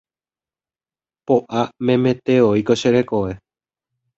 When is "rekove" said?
2.95-3.33